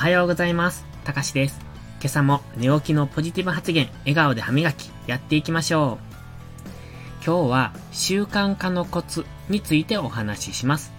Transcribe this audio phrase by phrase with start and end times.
[0.00, 0.86] おはようございます。
[1.04, 1.60] たかしです。
[2.00, 6.66] 今朝も寝起きのポジティブ発言、笑顔で歯磨き、やっていきましょう。
[7.22, 10.90] 今日は習慣化のコツについてお話しします。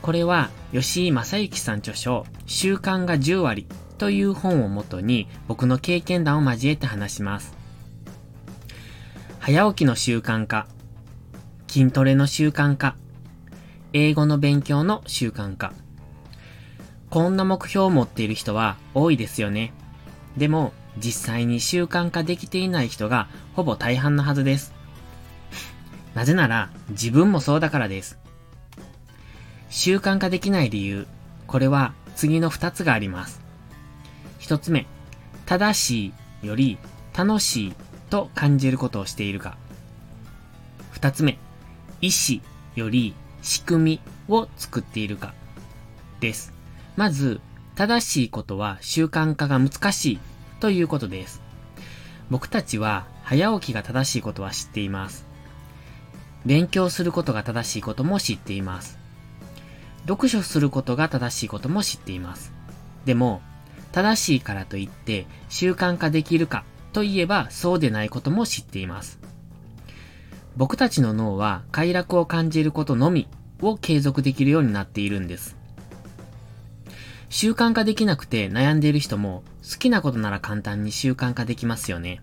[0.00, 3.66] これは吉井正幸さん著書、習慣が10割
[3.98, 7.54] という本をもとに僕の経験談を交えて話します。
[9.40, 10.68] 早起きの習慣化、
[11.68, 12.96] 筋トレの習慣化、
[13.92, 15.74] 英語の勉強の習慣化、
[17.12, 19.74] こんな目標を持っている人は多いですよね。
[20.38, 24.72] でも、実際に習慣化できていない人がほぼ大半のはずです。
[26.14, 28.18] なぜなら、自分もそうだからです。
[29.68, 31.06] 習慣化できない理由、
[31.48, 33.42] これは次の二つがあります。
[34.38, 34.86] 一つ目、
[35.44, 36.78] 正しいより
[37.14, 37.74] 楽しい
[38.08, 39.58] と感じることをしているか。
[40.92, 41.36] 二つ目、
[42.00, 42.40] 意思
[42.74, 45.34] より仕組みを作っているか。
[46.18, 46.61] です。
[46.96, 47.40] まず、
[47.74, 50.18] 正しいことは習慣化が難しい
[50.60, 51.42] ということです。
[52.30, 55.26] 僕たちは早起きが正しいことは知っています。
[56.44, 58.98] 勉強することが正しいことも知っています。
[60.06, 62.52] 読書することが正しいことも知っています。
[63.04, 63.40] でも、
[63.92, 69.18] 正しいからといって習慣化できるかといえばそうでないことも知っています。
[70.56, 73.28] 僕たちの脳は快楽を感じることのみ
[73.60, 75.61] を継続できるようになっているんです。
[77.32, 82.20] 習慣化できなくて悩んでいる人も好きなことなら簡単に習慣化できますよね。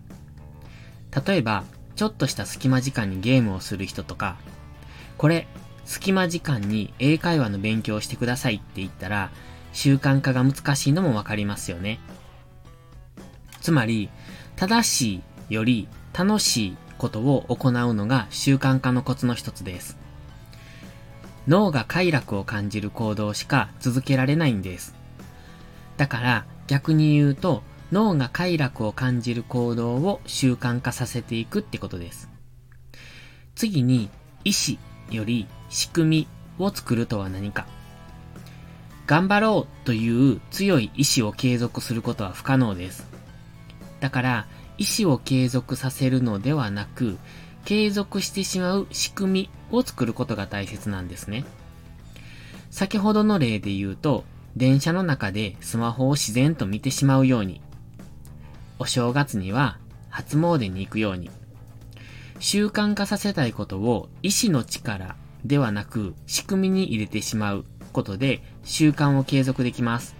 [1.26, 1.64] 例えば、
[1.96, 4.36] ちょっとした隙間時間にゲームをする人とか、
[5.18, 5.48] これ、
[5.84, 9.32] 隙間時間に英会話の勉強をしてくださいって言ったら、
[9.72, 11.98] 習慣化が難しいのもわかりますよね。
[13.60, 14.10] つまり、
[14.54, 19.98] 正しいより楽しいことを行うのが習慣化のコツの一つです。
[21.48, 24.99] 脳が快楽を感じる行動しか続けられないんです。
[26.00, 27.62] だから逆に言うと
[27.92, 32.30] 脳が快楽を感じる行動を習慣化させていくってことです。
[33.54, 34.08] 次に
[34.42, 34.78] 意志
[35.10, 36.26] より仕組
[36.56, 37.66] みを作るとは何か。
[39.06, 43.06] 頑張ろうという強い意志を継続することは不可能です。
[44.00, 44.46] だから
[44.78, 47.18] 意志を継続させるのではなく、
[47.66, 51.44] 継続してしまう仕組みを作ることが大切なんですね。
[52.70, 54.24] 先ほどの例で言うと、
[54.56, 57.60] 電車の中でスマホを自然と見てしまうように、
[58.78, 59.78] お正月には
[60.08, 61.30] 初詣に行くように、
[62.40, 70.16] 習慣化させたいことを意志の力ではなく仕組みに入れてしまうことで習慣を継続できます。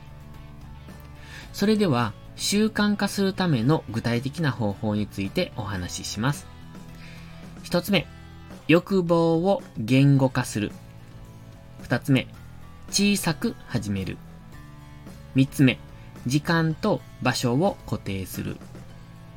[1.53, 6.47] それでは習慣化するための具体的な方法についてお話しします。
[7.63, 8.07] 一つ目、
[8.69, 10.73] 欲望を言語化する。
[11.83, 12.29] 二つ目、
[12.91, 14.19] 小さく始める。
[15.37, 15.79] 三つ目、
[16.27, 18.57] 時間と場所を固定する。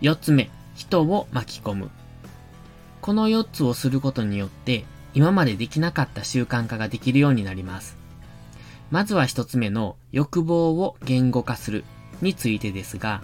[0.01, 1.91] 四つ目、人を巻き込む。
[2.99, 7.95] この四つをすることによって、今までできなかった習慣化ができるようになります。
[8.89, 11.83] まずは一つ目の欲望を言語化する
[12.21, 13.21] についてですが、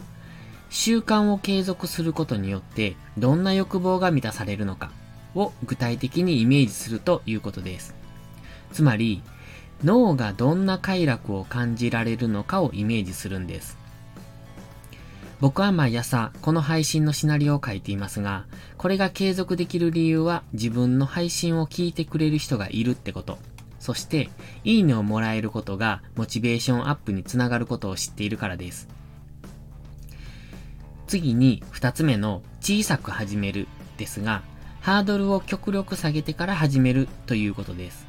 [0.69, 4.91] 習慣を継続することによってどんな欲望が満たされるのか
[5.33, 7.95] を具体的にイメージするということです。
[8.71, 9.23] つまり、
[9.83, 13.77] 脳がどんな快楽を感じられるのかをイメージするんです。
[15.39, 18.45] 僕は毎朝この配信のシナリオを書いていますが、
[18.77, 23.37] これが継続できる理由は自分の配信を聞いてくれる人がいるってこと。
[23.79, 24.29] そして、
[24.65, 28.89] いいねをもらえることがモチベーションアップにつながることを知っているからです。
[31.07, 34.43] 次に二つ目の小さく始めるですが、
[34.81, 38.05] ハードルを極力下げてから始めるということです。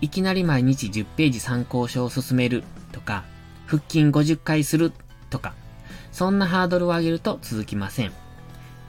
[0.00, 3.24] いきなり毎日10ページ参考書を進めるとか、
[3.66, 4.92] 腹筋50回する
[5.30, 5.54] とか、
[6.12, 8.12] そんなハードルを上げると続きません。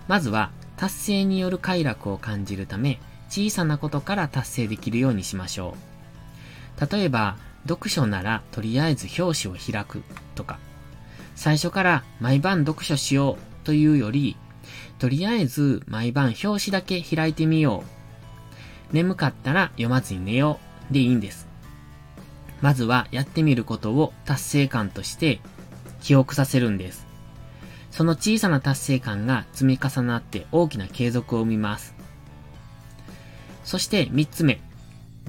[0.08, 3.00] まずは、達成による快楽を感じるため、
[3.30, 5.76] 小さなことから達成できるようにしましょ
[6.78, 6.92] う。
[6.92, 7.38] 例えば、
[7.68, 10.04] 読書ならとりあえず表紙を開く
[10.36, 10.60] とか、
[11.36, 14.38] 最初から毎晩読書しようというより、
[14.98, 17.84] とりあえず毎晩表紙だけ開いてみよ
[18.92, 18.96] う。
[18.96, 20.69] 眠かったら読まずに寝よう。
[20.92, 21.48] でいいんです。
[22.62, 25.40] まずはやってみることを達成感として
[26.02, 27.08] 記憶させるんです。
[27.92, 31.96] その小さな達成感が積み重なって大きな継続を生みます。
[33.64, 34.62] そして三つ目、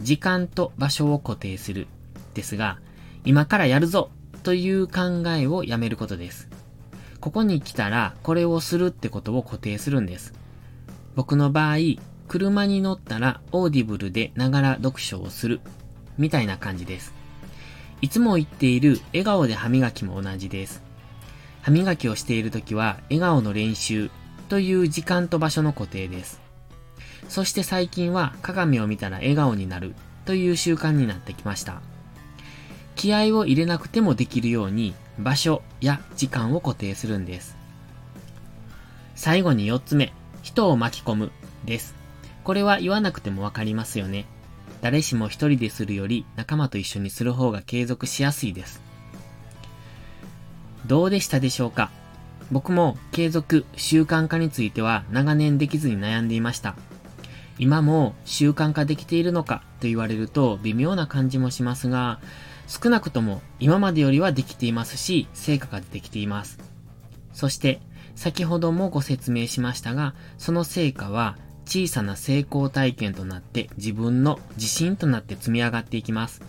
[0.00, 1.88] 時間と場所を固定する
[2.34, 2.78] ですが、
[3.24, 4.10] 今からやるぞ
[4.42, 6.48] という考えをやめることです。
[7.20, 10.32] ここに来たらこれをするってことを固定するんです。
[11.16, 11.76] 僕の場合、
[12.30, 15.60] 車に乗ったらオーディブルでながら読書をする。
[16.16, 17.12] みたいな感じです。
[18.02, 20.80] いつも言っている笑顔で歯磨きも同じです。
[21.60, 24.12] 歯磨きをしている時は笑顔の練習
[24.48, 26.40] という時間と場所の固定です。
[27.28, 31.82] そして最近は鏡を見たら笑顔になるという習慣になってきました。
[32.94, 37.56] 気合を入れなくてもできるように場所や時間を固定するんです。
[39.16, 40.12] 最後に4つ目、
[40.42, 41.32] 人を巻き込む
[41.64, 41.98] です。
[42.44, 44.26] これは言わなくてもわかりますよね。
[44.80, 48.82] 誰しも一人でするより仲間と一緒にする方が継続しやすいです。
[50.86, 51.90] どうでしたでしょうか？
[52.50, 56.74] 僕も継続、習慣化については長年できずに悩んでいました。
[57.58, 59.62] 今も習慣化できているのか？
[59.80, 62.18] と言われると微妙な感じもしますが、
[62.66, 66.58] 少なくとも今までよりはできていますし、成果が出てきています。
[67.34, 67.80] そして、
[68.16, 76.42] 先ほどもご説明しましたが、その成果は小さな成功体験となって自分の自信となって積み上がっていきます。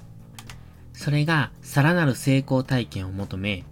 [0.93, 3.63] それがさらなる成功体験を求め、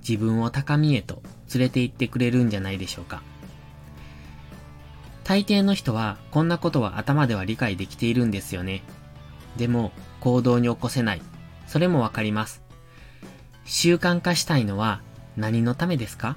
[0.00, 1.22] 自分を高みへと
[1.54, 3.22] 連れて行ってくれるんじゃないでしょうか。
[5.24, 8.82] 大抵の人はこんなことは頭では理解できているんですよね。
[9.56, 11.22] でも行動に起こせない。
[11.66, 12.62] それもわかります。
[13.66, 15.02] 習慣化したいのは
[15.36, 16.36] 何のためですか？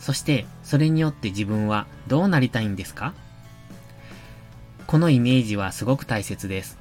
[0.00, 3.14] そしてそれによって自分はどうなりたいんですか？
[4.90, 6.76] このイメージはすごく大切です。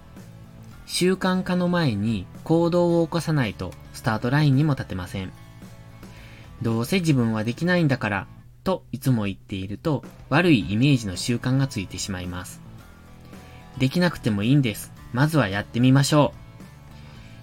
[0.88, 5.32] 習慣化の前に行動を起こさないとスタートラインにも立てません。
[6.64, 8.28] どうせ自分はできないんだから
[8.64, 12.62] といつも言っていると悪いイメージの習慣がついてしまいます。
[13.78, 14.92] できなくてもいいんです。
[15.14, 16.34] まずはやってみましょ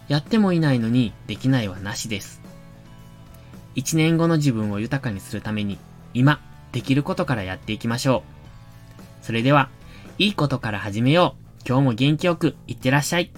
[0.08, 0.12] う。
[0.12, 2.42] やってもいないのにできないはなしです。
[3.76, 5.78] 一年後の自分を豊かにするために
[6.12, 6.40] 今
[6.72, 8.24] できることからやっていきましょ
[9.22, 9.24] う。
[9.24, 9.70] それでは、
[10.18, 11.68] いいことから始めよう。
[11.68, 13.32] 今日も元気よくいってらっしゃい。